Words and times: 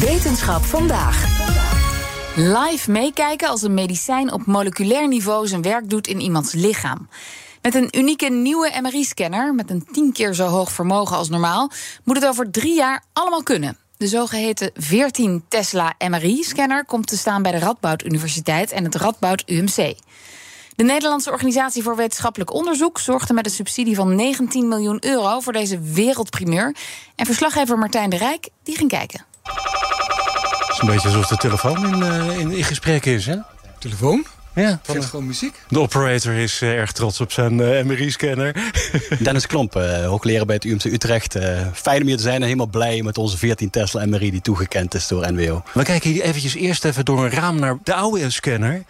Wetenschap 0.00 0.64
vandaag. 0.64 1.26
Live 2.36 2.90
meekijken 2.90 3.48
als 3.48 3.62
een 3.62 3.74
medicijn 3.74 4.32
op 4.32 4.46
moleculair 4.46 5.08
niveau 5.08 5.46
zijn 5.46 5.62
werk 5.62 5.90
doet 5.90 6.06
in 6.06 6.20
iemands 6.20 6.52
lichaam. 6.52 7.08
Met 7.62 7.74
een 7.74 7.88
unieke 7.98 8.28
nieuwe 8.28 8.72
MRI-scanner, 8.80 9.54
met 9.54 9.70
een 9.70 9.86
tien 9.92 10.12
keer 10.12 10.34
zo 10.34 10.46
hoog 10.46 10.72
vermogen 10.72 11.16
als 11.16 11.28
normaal, 11.28 11.70
moet 12.04 12.16
het 12.16 12.26
over 12.26 12.50
drie 12.50 12.74
jaar 12.74 13.04
allemaal 13.12 13.42
kunnen. 13.42 13.76
De 13.96 14.06
zogeheten 14.06 14.70
14 14.74 15.44
Tesla 15.48 15.94
MRI-scanner 16.08 16.84
komt 16.84 17.06
te 17.06 17.16
staan 17.16 17.42
bij 17.42 17.52
de 17.52 17.58
Radboud 17.58 18.04
Universiteit 18.04 18.72
en 18.72 18.84
het 18.84 18.94
Radboud 18.94 19.42
UMC. 19.46 19.94
De 20.76 20.84
Nederlandse 20.84 21.30
Organisatie 21.30 21.82
voor 21.82 21.96
Wetenschappelijk 21.96 22.54
Onderzoek 22.54 22.98
zorgde 22.98 23.34
met 23.34 23.46
een 23.46 23.52
subsidie 23.52 23.94
van 23.94 24.14
19 24.14 24.68
miljoen 24.68 25.04
euro 25.04 25.40
voor 25.40 25.52
deze 25.52 25.80
wereldprimeur. 25.80 26.74
En 27.16 27.26
verslaggever 27.26 27.78
Martijn 27.78 28.10
de 28.10 28.16
Rijk 28.16 28.48
die 28.62 28.76
ging 28.76 28.90
kijken. 28.90 29.29
Het 29.42 30.70
is 30.70 30.78
een 30.78 30.86
beetje 30.86 31.08
alsof 31.08 31.26
de 31.26 31.36
telefoon 31.36 31.86
in, 31.86 32.00
uh, 32.00 32.38
in, 32.38 32.50
in 32.50 32.64
gesprek 32.64 33.06
is, 33.06 33.26
hè? 33.26 33.36
Telefoon? 33.78 34.26
Ja, 34.54 34.80
van 34.82 35.02
gewoon 35.02 35.26
muziek. 35.26 35.54
De 35.68 35.80
operator 35.80 36.32
is 36.32 36.62
uh, 36.62 36.72
erg 36.72 36.92
trots 36.92 37.20
op 37.20 37.32
zijn 37.32 37.58
uh, 37.58 37.82
MRI-scanner. 37.82 38.72
Dennis 39.18 39.46
Klomp, 39.46 39.76
uh, 39.76 40.06
hoogleraar 40.06 40.46
bij 40.46 40.54
het 40.54 40.64
UMC 40.64 40.84
Utrecht. 40.84 41.36
fijn 41.72 42.00
om 42.00 42.06
hier 42.06 42.16
te 42.16 42.22
zijn 42.22 42.36
en 42.36 42.42
helemaal 42.42 42.66
blij 42.66 43.02
met 43.02 43.18
onze 43.18 43.38
14 43.38 43.70
Tesla 43.70 44.06
MRI 44.06 44.30
die 44.30 44.40
toegekend 44.40 44.94
is 44.94 45.08
door 45.08 45.32
NWO. 45.32 45.62
We 45.72 45.82
kijken 45.82 46.10
hier 46.10 46.22
eventjes 46.22 46.54
eerst 46.54 46.84
even 46.84 47.04
door 47.04 47.24
een 47.24 47.30
raam 47.30 47.58
naar 47.58 47.78
de 47.82 47.94
oude 47.94 48.30
scanner. 48.30 48.82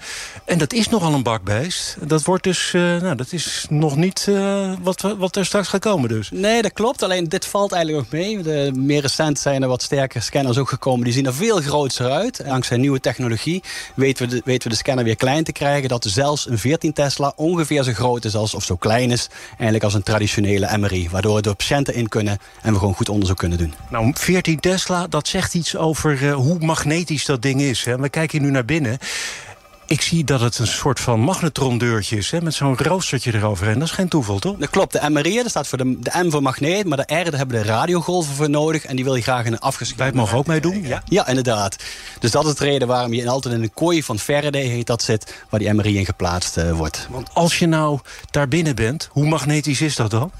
En 0.45 0.59
dat 0.59 0.73
is 0.73 0.89
nogal 0.89 1.15
een 1.15 1.23
bakbeest. 1.23 1.97
Dat 2.01 2.25
wordt 2.25 2.45
dus, 2.45 2.71
nou, 2.73 3.15
dat 3.15 3.33
is 3.33 3.67
nog 3.69 3.97
niet 3.97 4.29
wat, 4.83 5.15
wat 5.19 5.37
er 5.37 5.47
straks 5.47 5.69
gaat 5.69 5.81
komen 5.81 6.09
dus. 6.09 6.31
Nee, 6.31 6.63
dat 6.63 6.73
klopt. 6.73 7.03
Alleen 7.03 7.29
dit 7.29 7.47
valt 7.47 7.73
eigenlijk 7.73 8.05
nog 8.05 8.21
mee. 8.21 8.43
De, 8.43 8.73
meer 8.75 9.01
recent 9.01 9.39
zijn 9.39 9.63
er 9.63 9.69
wat 9.69 9.83
sterkere 9.83 10.25
scanners 10.25 10.59
ook 10.59 10.69
gekomen. 10.69 11.05
Die 11.05 11.13
zien 11.13 11.27
er 11.27 11.35
veel 11.35 11.61
groter 11.61 12.11
uit. 12.11 12.45
Dankzij 12.45 12.77
nieuwe 12.77 13.01
technologie 13.01 13.63
weten 13.95 14.29
we 14.29 14.35
de, 14.35 14.43
weten 14.45 14.63
we 14.63 14.75
de 14.75 14.81
scanner 14.81 15.05
weer 15.05 15.17
klein 15.17 15.45
te 15.45 15.50
krijgen 15.53 15.89
dat 15.89 16.05
zelfs 16.09 16.49
een 16.49 16.59
14 16.59 16.93
Tesla 16.93 17.33
ongeveer 17.37 17.83
zo 17.83 17.93
groot 17.93 18.25
is 18.25 18.35
als, 18.35 18.55
of 18.55 18.65
zo 18.65 18.77
klein 18.77 19.11
is... 19.11 19.29
eigenlijk 19.51 19.85
als 19.85 19.95
een 19.95 20.03
traditionele 20.03 20.79
MRI. 20.79 21.09
Waardoor 21.11 21.35
we 21.35 21.43
de 21.43 21.55
patiënten 21.55 21.95
in 21.95 22.09
kunnen 22.09 22.39
en 22.63 22.73
we 22.73 22.79
gewoon 22.79 22.95
goed 22.95 23.09
onderzoek 23.09 23.37
kunnen 23.37 23.59
doen. 23.59 23.75
Nou, 23.91 24.13
14 24.15 24.61
Tesla, 24.61 25.07
dat 25.07 25.29
zegt 25.29 25.55
iets 25.55 25.77
over 25.77 26.23
uh, 26.23 26.35
hoe 26.35 26.59
magnetisch 26.59 27.25
dat 27.25 27.43
ding 27.43 27.61
is. 27.61 27.85
Hè? 27.85 27.99
We 27.99 28.09
kijken 28.09 28.43
nu 28.43 28.51
naar 28.51 28.65
binnen 28.65 28.99
ik 29.91 30.01
zie 30.01 30.25
dat 30.25 30.41
het 30.41 30.59
een 30.59 30.67
soort 30.67 31.01
van 31.01 31.21
magnetrondeurtje 31.21 32.17
is... 32.17 32.31
Hè, 32.31 32.41
met 32.41 32.55
zo'n 32.55 32.79
roostertje 32.79 33.35
erover. 33.35 33.69
En 33.69 33.79
dat 33.79 33.89
is 33.89 33.95
geen 33.95 34.09
toeval, 34.09 34.39
toch? 34.39 34.57
Dat 34.57 34.71
klopt. 34.71 34.93
De 34.93 35.11
MRI, 35.11 35.37
dat 35.37 35.49
staat 35.49 35.69
voor 35.69 35.79
de, 35.79 35.99
de 36.01 36.11
M 36.23 36.31
voor 36.31 36.43
magneet... 36.43 36.87
maar 36.87 36.97
de 36.97 37.15
R, 37.15 37.25
daar 37.25 37.37
hebben 37.37 37.63
de 37.63 37.69
radiogolven 37.69 38.35
voor 38.35 38.51
nodig... 38.51 38.85
en 38.85 38.97
die 38.97 39.05
wil 39.05 39.15
je 39.15 39.23
graag 39.23 39.45
in 39.45 39.53
een 39.53 39.59
afgeschermde... 39.59 40.05
Wij 40.05 40.21
mogen 40.21 40.39
ook 40.39 40.47
meedoen, 40.47 40.83
ja? 40.83 41.03
Ja, 41.05 41.27
inderdaad. 41.27 41.77
Dus 42.19 42.31
dat 42.31 42.47
is 42.47 42.55
de 42.55 42.65
reden 42.65 42.89
waarom 42.89 43.13
je 43.13 43.29
altijd 43.29 43.55
in 43.55 43.63
een 43.63 43.75
kooi 43.75 44.03
van 44.03 44.19
Faraday 44.19 44.63
heet 44.63 44.87
dat 44.87 45.03
zit... 45.03 45.45
waar 45.49 45.61
die 45.61 45.73
MRI 45.73 45.99
in 45.99 46.05
geplaatst 46.05 46.57
uh, 46.57 46.73
wordt. 46.73 47.07
Want 47.11 47.29
als 47.33 47.59
je 47.59 47.67
nou 47.67 47.99
daar 48.31 48.49
binnen 48.49 48.75
bent, 48.75 49.09
hoe 49.13 49.29
magnetisch 49.29 49.81
is 49.81 49.97
dat 49.97 50.11
dan? 50.11 50.31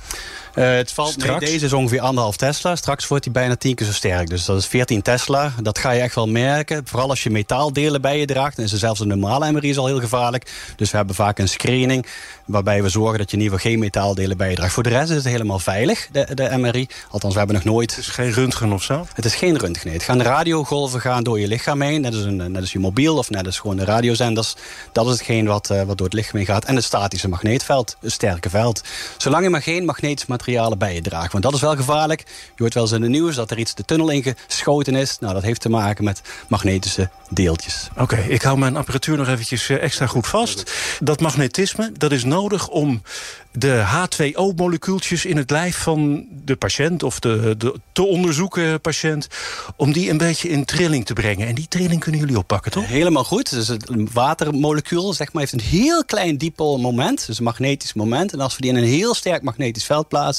Uh, 0.55 0.75
het 0.77 0.93
valt 0.93 1.13
Straks? 1.13 1.41
mee, 1.41 1.51
deze 1.51 1.65
is 1.65 1.73
ongeveer 1.73 2.01
anderhalf 2.01 2.37
Tesla. 2.37 2.77
Straks 2.77 3.09
wordt 3.09 3.25
hij 3.25 3.33
bijna 3.33 3.57
tien 3.57 3.75
keer 3.75 3.87
zo 3.87 3.93
sterk. 3.93 4.29
Dus 4.29 4.45
dat 4.45 4.59
is 4.59 4.67
14 4.67 5.03
Tesla. 5.03 5.53
Dat 5.63 5.79
ga 5.79 5.91
je 5.91 6.01
echt 6.01 6.15
wel 6.15 6.29
merken. 6.29 6.83
Vooral 6.85 7.09
als 7.09 7.23
je 7.23 7.31
metaaldelen 7.31 8.01
bij 8.01 8.19
je 8.19 8.27
draagt. 8.27 8.57
Dan 8.57 8.65
is 8.65 8.73
er 8.73 8.79
zelfs 8.79 9.01
een 9.01 9.09
normale 9.09 9.53
MRI 9.53 9.69
is 9.69 9.79
al 9.79 9.87
heel 9.87 10.01
gevaarlijk. 10.01 10.53
Dus 10.77 10.91
we 10.91 10.97
hebben 10.97 11.15
vaak 11.15 11.39
een 11.39 11.49
screening 11.49 12.07
waarbij 12.47 12.83
we 12.83 12.89
zorgen 12.89 13.19
dat 13.19 13.31
je 13.31 13.37
in 13.37 13.43
ieder 13.43 13.59
geval 13.59 13.73
geen 13.73 13.81
metaaldelen 13.81 14.37
bij 14.37 14.51
je 14.51 14.57
draagt. 14.57 14.73
Voor 14.73 14.83
de 14.83 14.89
rest 14.89 15.11
is 15.11 15.17
het 15.17 15.25
helemaal 15.25 15.59
veilig, 15.59 16.09
de, 16.13 16.35
de 16.35 16.57
MRI. 16.57 16.87
Althans, 17.11 17.33
we 17.33 17.39
hebben 17.39 17.57
nog 17.57 17.65
nooit... 17.65 17.97
Het 17.97 18.05
is 18.05 18.09
geen 18.09 18.33
röntgen 18.33 18.73
of 18.73 18.83
zo? 18.83 19.07
Het 19.15 19.25
is 19.25 19.35
geen 19.35 19.59
röntgen, 19.59 19.93
Het 19.93 20.03
gaan 20.03 20.23
radiogolven 20.23 21.01
gaan 21.01 21.23
door 21.23 21.41
je 21.41 21.47
lichaam 21.47 21.83
heen. 21.83 22.01
Net 22.01 22.15
als, 22.15 22.25
een, 22.25 22.37
net 22.37 22.61
als 22.61 22.73
je 22.73 22.79
mobiel 22.79 23.17
of 23.17 23.31
net 23.31 23.47
als 23.47 23.59
gewoon 23.59 23.77
de 23.77 23.85
radiozenders. 23.85 24.55
Dat 24.93 25.07
is 25.07 25.13
hetgeen 25.13 25.47
wat, 25.47 25.71
uh, 25.71 25.83
wat 25.83 25.99
door 25.99 26.07
het 26.07 26.17
lichaam 26.17 26.37
heen 26.37 26.47
gaat. 26.47 26.65
En 26.65 26.75
het 26.75 26.85
statische 26.85 27.29
magneetveld, 27.29 27.97
een 28.01 28.11
sterke 28.11 28.51
veld. 28.51 28.83
Zolang 29.17 29.43
je 29.45 29.51
maar 29.51 29.63
geen 29.63 29.85
magnetische 29.85 30.31
materialen 30.41 30.79
bij 30.79 30.95
je 30.95 31.01
draagt. 31.01 31.33
Want 31.33 31.45
dat 31.45 31.55
is 31.55 31.61
wel 31.61 31.77
gevaarlijk. 31.77 32.21
Je 32.27 32.63
hoort 32.63 32.75
wel 32.75 32.83
eens 32.83 32.93
in 32.93 33.03
het 33.03 33.11
nieuws 33.11 33.35
dat 33.35 33.51
er 33.51 33.59
iets 33.59 33.75
de 33.75 33.85
tunnel 33.85 34.11
ingeschoten 34.11 34.95
is. 34.95 35.19
Nou, 35.19 35.35
dat 35.35 35.43
heeft 35.43 35.61
te 35.61 35.69
maken 35.69 36.05
met 36.05 36.23
magnetische 36.49 37.11
deeltjes. 37.31 37.89
Oké, 37.97 38.17
ik 38.17 38.43
hou 38.43 38.59
mijn 38.59 38.77
apparatuur 38.77 39.17
nog 39.17 39.29
eventjes 39.29 39.69
eh, 39.69 39.83
extra 39.83 40.07
goed 40.07 40.27
vast. 40.27 40.73
Dat 41.01 41.21
magnetisme, 41.21 41.93
dat 41.99 42.13
is 42.13 42.25
nodig 42.25 42.69
om 42.69 43.03
de 43.53 43.85
H2O-molecuultjes 43.85 45.25
in 45.25 45.37
het 45.37 45.51
lijf 45.51 45.77
van 45.77 46.27
de 46.45 46.57
patiënt... 46.57 47.03
of 47.03 47.19
de, 47.19 47.55
de 47.59 47.81
te 47.93 48.03
onderzoeken 48.03 48.81
patiënt... 48.81 49.27
om 49.77 49.93
die 49.93 50.11
een 50.11 50.19
beetje 50.19 50.49
in 50.49 50.65
trilling 50.65 51.07
te 51.07 51.13
brengen. 51.13 51.47
En 51.47 51.55
die 51.55 51.69
trilling 51.69 52.01
kunnen 52.01 52.21
jullie 52.21 52.39
oppakken, 52.39 52.71
toch? 52.71 52.87
Helemaal 52.87 53.25
goed. 53.25 53.51
Dus 53.51 53.69
het 53.69 53.87
watermolecuul 54.13 55.13
zeg 55.13 55.33
maar, 55.33 55.43
heeft 55.43 55.53
een 55.53 55.79
heel 55.79 56.05
klein 56.05 56.39
moment. 56.57 57.27
Dus 57.27 57.39
een 57.39 57.45
magnetisch 57.45 57.95
moment. 57.95 58.33
En 58.33 58.41
als 58.41 58.57
we 58.57 58.61
die 58.61 58.71
in 58.71 58.77
een 58.77 58.85
heel 58.85 59.15
sterk 59.15 59.43
magnetisch 59.43 59.85
veld 59.85 60.09
plaatsen... 60.09 60.30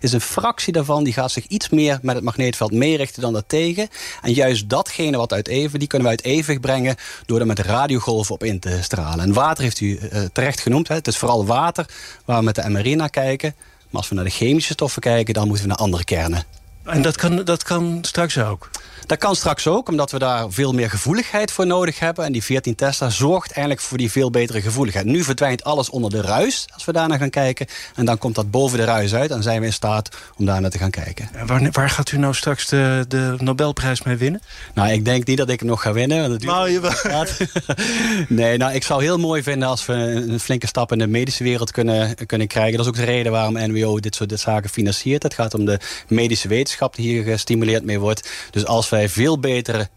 is 0.00 0.12
een 0.12 0.20
fractie 0.20 0.72
daarvan 0.72 1.04
die 1.04 1.12
gaat 1.12 1.30
zich 1.30 1.46
iets 1.46 1.68
meer 1.68 1.98
met 2.02 2.14
het 2.14 2.24
magneetveld 2.24 2.72
meerichten 2.72 3.22
dan 3.22 3.32
daartegen. 3.32 3.88
En 4.22 4.32
juist 4.32 4.68
datgene 4.68 5.16
wat 5.16 5.32
uit 5.32 5.48
even, 5.48 5.78
die 5.78 5.88
kunnen 5.88 6.08
we 6.08 6.16
uit 6.16 6.24
evenwicht 6.24 6.60
brengen... 6.60 6.96
door 7.26 7.40
er 7.40 7.46
met 7.46 7.58
radiogolven 7.58 8.34
op 8.34 8.44
in 8.44 8.58
te 8.58 8.78
stralen. 8.82 9.24
En 9.24 9.32
water 9.32 9.62
heeft 9.62 9.80
u 9.80 9.98
uh, 9.98 10.22
terecht 10.32 10.60
genoemd. 10.60 10.88
Hè. 10.88 10.94
Het 10.94 11.06
is 11.06 11.16
vooral 11.16 11.46
water 11.46 11.86
waar 12.24 12.38
we 12.38 12.44
met 12.44 12.54
de 12.54 12.68
MRI 12.68 12.94
naar 12.94 13.10
kijken. 13.10 13.54
Maar 13.58 14.00
als 14.00 14.08
we 14.08 14.14
naar 14.14 14.24
de 14.24 14.30
chemische 14.30 14.72
stoffen 14.72 15.02
kijken, 15.02 15.34
dan 15.34 15.46
moeten 15.46 15.64
we 15.64 15.70
naar 15.70 15.78
andere 15.78 16.04
kernen. 16.04 16.57
En 16.88 17.02
dat 17.02 17.16
kan, 17.16 17.44
dat 17.44 17.62
kan 17.62 17.98
straks 18.02 18.38
ook? 18.38 18.70
Dat 19.06 19.18
kan 19.18 19.36
straks 19.36 19.66
ook, 19.66 19.88
omdat 19.88 20.10
we 20.10 20.18
daar 20.18 20.50
veel 20.50 20.72
meer 20.72 20.90
gevoeligheid 20.90 21.52
voor 21.52 21.66
nodig 21.66 21.98
hebben. 21.98 22.24
En 22.24 22.32
die 22.32 22.44
14 22.44 22.74
Tesla 22.74 23.10
zorgt 23.10 23.50
eigenlijk 23.50 23.80
voor 23.80 23.98
die 23.98 24.10
veel 24.10 24.30
betere 24.30 24.60
gevoeligheid. 24.60 25.06
Nu 25.06 25.22
verdwijnt 25.22 25.64
alles 25.64 25.90
onder 25.90 26.10
de 26.10 26.20
ruis, 26.20 26.66
als 26.74 26.84
we 26.84 26.92
daarna 26.92 27.16
gaan 27.16 27.30
kijken. 27.30 27.66
En 27.94 28.04
dan 28.04 28.18
komt 28.18 28.34
dat 28.34 28.50
boven 28.50 28.78
de 28.78 28.84
ruis 28.84 29.14
uit. 29.14 29.30
En 29.30 29.42
zijn 29.42 29.60
we 29.60 29.66
in 29.66 29.72
staat 29.72 30.16
om 30.36 30.44
daar 30.44 30.60
naar 30.60 30.70
te 30.70 30.78
gaan 30.78 30.90
kijken. 30.90 31.28
En 31.32 31.46
waar, 31.46 31.68
waar 31.72 31.90
gaat 31.90 32.10
u 32.12 32.18
nou 32.18 32.34
straks 32.34 32.66
de, 32.66 33.04
de 33.08 33.34
Nobelprijs 33.38 34.02
mee 34.02 34.16
winnen? 34.16 34.40
Nou, 34.74 34.92
ik 34.92 35.04
denk 35.04 35.26
niet 35.26 35.38
dat 35.38 35.48
ik 35.48 35.58
hem 35.58 35.68
nog 35.68 35.82
ga 35.82 35.92
winnen. 35.92 36.28
Want 36.28 36.44
nou, 36.44 36.70
je 36.70 36.80
Nee, 38.28 38.56
nou, 38.56 38.72
ik 38.72 38.84
zou 38.84 39.02
heel 39.02 39.18
mooi 39.18 39.42
vinden 39.42 39.68
als 39.68 39.86
we 39.86 39.92
een 39.92 40.40
flinke 40.40 40.66
stap 40.66 40.92
in 40.92 40.98
de 40.98 41.06
medische 41.06 41.44
wereld 41.44 41.70
kunnen, 41.70 42.26
kunnen 42.26 42.46
krijgen. 42.46 42.76
Dat 42.76 42.80
is 42.80 42.88
ook 42.88 42.98
de 42.98 43.04
reden 43.04 43.32
waarom 43.32 43.52
NWO 43.54 44.00
dit 44.00 44.14
soort 44.14 44.40
zaken 44.40 44.70
financiert. 44.70 45.22
Het 45.22 45.34
gaat 45.34 45.54
om 45.54 45.64
de 45.64 45.80
medische 46.08 46.48
wetenschap 46.48 46.76
die 46.94 47.08
hier 47.08 47.22
gestimuleerd 47.22 47.84
mee 47.84 48.00
wordt. 48.00 48.30
Dus 48.50 48.66
als 48.66 48.88
wij 48.88 49.08
veel 49.08 49.38
betere 49.38 49.88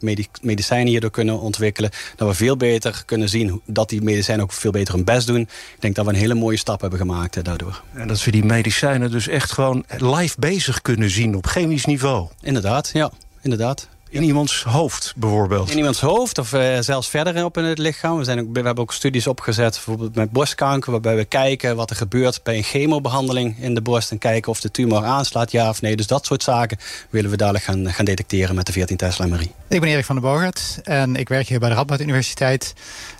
medicijnen 0.41 0.87
hierdoor 0.87 1.11
kunnen 1.11 1.39
ontwikkelen... 1.39 1.89
dat 2.15 2.27
we 2.27 2.33
veel 2.33 2.57
beter 2.57 3.03
kunnen 3.05 3.29
zien 3.29 3.61
dat 3.65 3.89
die 3.89 4.01
medicijnen 4.01 4.43
ook 4.43 4.51
veel 4.51 4.71
beter 4.71 4.93
hun 4.93 5.03
best 5.03 5.27
doen. 5.27 5.41
Ik 5.41 5.75
denk 5.79 5.95
dat 5.95 6.05
we 6.05 6.11
een 6.11 6.17
hele 6.17 6.33
mooie 6.33 6.57
stap 6.57 6.81
hebben 6.81 6.99
gemaakt 6.99 7.37
eh, 7.37 7.43
daardoor. 7.43 7.81
En 7.93 8.07
dat 8.07 8.23
we 8.23 8.31
die 8.31 8.45
medicijnen 8.45 9.11
dus 9.11 9.27
echt 9.27 9.51
gewoon 9.51 9.85
live 9.97 10.35
bezig 10.39 10.81
kunnen 10.81 11.09
zien 11.09 11.35
op 11.35 11.45
chemisch 11.45 11.85
niveau. 11.85 12.27
Inderdaad, 12.41 12.89
ja. 12.93 13.11
Inderdaad. 13.41 13.87
In 14.11 14.23
iemands 14.23 14.63
hoofd 14.63 15.13
bijvoorbeeld? 15.15 15.71
In 15.71 15.77
iemands 15.77 15.99
hoofd 15.99 16.37
of 16.37 16.53
uh, 16.53 16.79
zelfs 16.79 17.09
verder 17.09 17.45
op 17.45 17.57
in 17.57 17.63
het 17.63 17.77
lichaam. 17.77 18.17
We, 18.17 18.23
zijn 18.23 18.39
ook, 18.39 18.47
we 18.53 18.61
hebben 18.61 18.83
ook 18.83 18.93
studies 18.93 19.27
opgezet 19.27 19.71
bijvoorbeeld 19.71 20.15
met 20.15 20.31
borstkanker... 20.31 20.91
waarbij 20.91 21.15
we 21.15 21.25
kijken 21.25 21.75
wat 21.75 21.89
er 21.89 21.95
gebeurt 21.95 22.43
bij 22.43 22.57
een 22.57 22.63
chemobehandeling 22.63 23.55
in 23.59 23.73
de 23.73 23.81
borst... 23.81 24.11
en 24.11 24.17
kijken 24.17 24.51
of 24.51 24.61
de 24.61 24.71
tumor 24.71 25.03
aanslaat, 25.03 25.51
ja 25.51 25.69
of 25.69 25.81
nee. 25.81 25.95
Dus 25.95 26.07
dat 26.07 26.25
soort 26.25 26.43
zaken 26.43 26.77
willen 27.09 27.29
we 27.29 27.37
dadelijk 27.37 27.63
gaan, 27.63 27.93
gaan 27.93 28.05
detecteren 28.05 28.55
met 28.55 28.65
de 28.65 28.71
14 28.71 28.97
Tesla 28.97 29.25
MRI. 29.25 29.51
Ik 29.67 29.79
ben 29.79 29.89
Erik 29.89 30.05
van 30.05 30.15
der 30.15 30.23
Bogert 30.23 30.79
en 30.83 31.15
ik 31.15 31.29
werk 31.29 31.47
hier 31.47 31.59
bij 31.59 31.69
de 31.69 31.75
Radboud 31.75 31.99
Universiteit. 31.99 32.73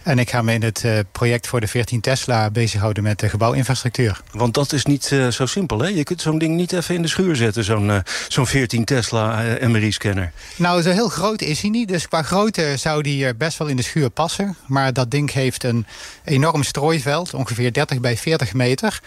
En 0.03 0.19
ik 0.19 0.30
ga 0.30 0.41
me 0.41 0.53
in 0.53 0.63
het 0.63 0.84
uh, 0.85 1.00
project 1.12 1.47
voor 1.47 1.59
de 1.59 1.68
14 1.68 2.01
Tesla 2.01 2.50
bezighouden 2.50 3.03
met 3.03 3.19
de 3.19 3.30
gebouwinfrastructuur. 3.30 4.22
Want 4.31 4.53
dat 4.53 4.74
is 4.74 4.85
niet 4.85 5.09
uh, 5.13 5.28
zo 5.28 5.46
simpel, 5.46 5.80
hè? 5.80 5.88
Je 5.88 6.03
kunt 6.03 6.22
zo'n 6.22 6.38
ding 6.38 6.56
niet 6.56 6.74
even 6.74 6.96
in 6.96 7.01
de 7.01 7.07
schuur 7.07 7.35
zetten, 7.35 7.63
zo'n 7.63 7.88
uh, 7.88 7.97
zo'n 8.28 8.47
14 8.47 8.85
Tesla 8.85 9.44
MRI-scanner. 9.62 10.31
Nou, 10.56 10.81
zo 10.81 10.92
heel 10.92 11.09
groot 11.09 11.42
is 11.42 11.62
hij 11.62 11.69
niet. 11.69 11.88
Dus 11.88 12.07
qua 12.07 12.22
grootte 12.22 12.78
zou 12.78 13.01
die 13.01 13.36
best 13.36 13.57
wel 13.57 13.68
in 13.68 13.75
de 13.75 13.83
schuur 13.83 14.10
passen. 14.10 14.56
Maar 14.68 14.94
dat 14.94 15.12
ding 15.12 15.31
heeft 15.31 15.63
een 15.63 15.86
enorm 16.25 16.63
strooiveld, 16.63 17.33
ongeveer 17.33 17.74
30 17.74 18.00
bij 18.00 18.18
40 18.18 18.54
meter 18.54 19.01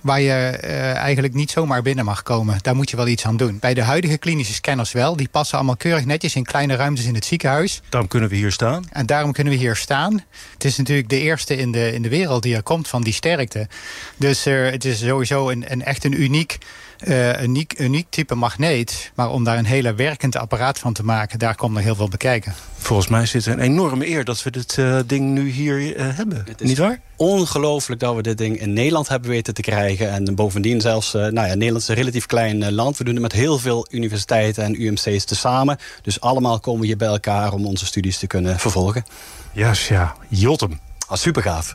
waar 0.00 0.20
je 0.20 0.58
uh, 0.64 0.94
eigenlijk 0.94 1.34
niet 1.34 1.50
zomaar 1.50 1.82
binnen 1.82 2.04
mag 2.04 2.22
komen. 2.22 2.58
Daar 2.60 2.76
moet 2.76 2.90
je 2.90 2.96
wel 2.96 3.06
iets 3.06 3.26
aan 3.26 3.36
doen. 3.36 3.58
Bij 3.60 3.74
de 3.74 3.82
huidige 3.82 4.18
klinische 4.18 4.54
scanners 4.54 4.92
wel. 4.92 5.16
Die 5.16 5.28
passen 5.28 5.56
allemaal 5.56 5.76
keurig 5.76 6.04
netjes 6.04 6.34
in 6.34 6.44
kleine 6.44 6.76
ruimtes 6.76 7.04
in 7.04 7.14
het 7.14 7.24
ziekenhuis. 7.24 7.80
Daarom 7.88 8.08
kunnen 8.08 8.28
we 8.28 8.36
hier 8.36 8.52
staan. 8.52 8.84
En 8.90 9.06
daarom 9.06 9.32
kunnen 9.32 9.52
we 9.52 9.58
hier 9.58 9.76
staan. 9.76 10.24
Het 10.52 10.64
is 10.64 10.76
natuurlijk 10.76 11.08
de 11.08 11.20
eerste 11.20 11.56
in 11.56 11.72
de, 11.72 11.92
in 11.92 12.02
de 12.02 12.08
wereld 12.08 12.42
die 12.42 12.54
er 12.54 12.62
komt 12.62 12.88
van 12.88 13.02
die 13.02 13.12
sterkte. 13.12 13.68
Dus 14.16 14.46
uh, 14.46 14.70
het 14.70 14.84
is 14.84 14.98
sowieso 14.98 15.48
een, 15.48 15.72
een 15.72 15.84
echt 15.84 16.04
een 16.04 16.22
uniek 16.22 16.58
uh, 17.06 17.42
uniek, 17.42 17.80
uniek 17.80 18.06
type 18.10 18.34
magneet. 18.34 19.12
Maar 19.14 19.30
om 19.30 19.44
daar 19.44 19.58
een 19.58 19.64
hele 19.64 19.94
werkend 19.94 20.36
apparaat 20.36 20.78
van 20.78 20.92
te 20.92 21.04
maken, 21.04 21.38
daar 21.38 21.54
komt 21.54 21.74
nog 21.74 21.82
heel 21.82 21.94
veel 21.94 22.08
bekijken. 22.08 22.54
Volgens 22.76 23.08
mij 23.08 23.22
is 23.22 23.32
het 23.32 23.46
een 23.46 23.58
enorme 23.58 24.08
eer 24.08 24.24
dat 24.24 24.42
we 24.42 24.50
dit 24.50 24.76
uh, 24.76 24.98
ding 25.06 25.30
nu 25.30 25.50
hier 25.50 25.96
uh, 25.96 26.16
hebben. 26.16 26.46
Niet 26.58 26.78
waar? 26.78 27.00
Ongelooflijk 27.16 28.00
dat 28.00 28.14
we 28.14 28.22
dit 28.22 28.38
ding 28.38 28.60
in 28.60 28.72
Nederland 28.72 29.08
hebben 29.08 29.30
weten 29.30 29.54
te 29.54 29.62
krijgen. 29.62 30.10
En 30.10 30.34
bovendien 30.34 30.80
zelfs, 30.80 31.12
nou 31.12 31.34
ja, 31.34 31.54
Nederland 31.54 31.82
is 31.82 31.88
een 31.88 31.94
relatief 31.94 32.26
klein 32.26 32.72
land. 32.72 32.96
We 32.96 33.04
doen 33.04 33.14
het 33.14 33.22
met 33.22 33.32
heel 33.32 33.58
veel 33.58 33.86
universiteiten 33.90 34.64
en 34.64 34.82
UMC's 34.82 35.24
tezamen. 35.24 35.78
Dus 36.02 36.20
allemaal 36.20 36.60
komen 36.60 36.80
we 36.80 36.86
hier 36.86 36.96
bij 36.96 37.08
elkaar 37.08 37.52
om 37.52 37.66
onze 37.66 37.86
studies 37.86 38.18
te 38.18 38.26
kunnen 38.26 38.58
vervolgen. 38.58 39.04
Ja, 39.52 39.72
ja. 39.88 40.16
Jotem. 40.28 40.80
Ah, 41.08 41.16
super 41.16 41.42
gaaf. 41.42 41.74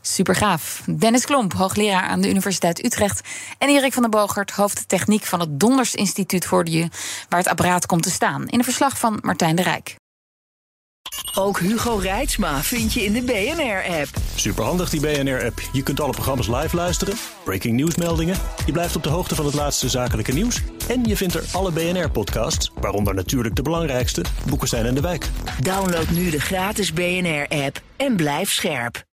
Super 0.00 0.34
gaaf. 0.34 0.82
Dennis 0.98 1.24
Klomp, 1.24 1.52
hoogleraar 1.52 2.02
aan 2.02 2.20
de 2.20 2.28
Universiteit 2.28 2.84
Utrecht. 2.84 3.20
En 3.58 3.68
Erik 3.68 3.92
van 3.92 4.02
der 4.02 4.10
Bogert, 4.10 4.50
hoofd 4.50 4.88
techniek 4.88 5.24
van 5.24 5.40
het 5.40 5.60
Donders 5.60 5.94
Instituut 5.94 6.44
voor 6.44 6.68
je, 6.68 6.88
waar 7.28 7.38
het 7.38 7.48
apparaat 7.48 7.86
komt 7.86 8.02
te 8.02 8.10
staan. 8.10 8.48
In 8.48 8.58
een 8.58 8.64
verslag 8.64 8.98
van 8.98 9.18
Martijn 9.22 9.56
de 9.56 9.62
Rijk. 9.62 9.98
Ook 11.34 11.58
Hugo 11.58 11.96
Reitsma 11.96 12.62
vind 12.62 12.92
je 12.92 13.04
in 13.04 13.12
de 13.12 13.22
BNR-app. 13.22 14.08
Superhandig 14.34 14.90
die 14.90 15.00
BNR-app. 15.00 15.60
Je 15.72 15.82
kunt 15.82 16.00
alle 16.00 16.12
programma's 16.12 16.48
live 16.48 16.76
luisteren, 16.76 17.14
breaking 17.44 17.74
nieuwsmeldingen. 17.74 18.36
Je 18.66 18.72
blijft 18.72 18.96
op 18.96 19.02
de 19.02 19.08
hoogte 19.08 19.34
van 19.34 19.44
het 19.44 19.54
laatste 19.54 19.88
zakelijke 19.88 20.32
nieuws. 20.32 20.62
En 20.88 21.04
je 21.04 21.16
vindt 21.16 21.34
er 21.34 21.44
alle 21.52 21.72
BNR-podcasts, 21.72 22.70
waaronder 22.80 23.14
natuurlijk 23.14 23.56
de 23.56 23.62
belangrijkste, 23.62 24.24
Boeken 24.48 24.68
zijn 24.68 24.86
in 24.86 24.94
de 24.94 25.00
wijk. 25.00 25.28
Download 25.60 26.08
nu 26.08 26.30
de 26.30 26.40
gratis 26.40 26.92
BNR-app 26.92 27.80
en 27.96 28.16
blijf 28.16 28.52
scherp. 28.52 29.08